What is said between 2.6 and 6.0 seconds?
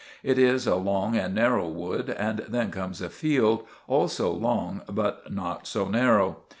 comes a field, also long but not so